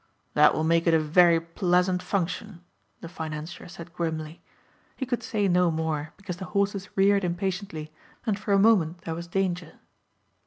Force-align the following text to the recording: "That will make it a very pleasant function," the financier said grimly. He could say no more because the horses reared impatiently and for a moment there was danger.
"That 0.33 0.55
will 0.55 0.63
make 0.63 0.87
it 0.87 0.95
a 0.95 0.99
very 0.99 1.39
pleasant 1.39 2.01
function," 2.01 2.63
the 3.01 3.07
financier 3.07 3.67
said 3.67 3.93
grimly. 3.93 4.41
He 4.97 5.05
could 5.05 5.21
say 5.21 5.47
no 5.47 5.69
more 5.69 6.11
because 6.17 6.37
the 6.37 6.45
horses 6.57 6.89
reared 6.97 7.23
impatiently 7.23 7.93
and 8.25 8.39
for 8.39 8.51
a 8.51 8.57
moment 8.57 9.01
there 9.01 9.13
was 9.13 9.27
danger. 9.27 9.73